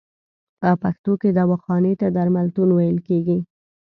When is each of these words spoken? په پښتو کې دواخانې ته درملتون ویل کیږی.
په 0.59 0.69
پښتو 0.81 1.11
کې 1.21 1.29
دواخانې 1.37 1.93
ته 1.99 2.07
درملتون 2.15 2.69
ویل 2.71 2.97
کیږی. 3.07 3.39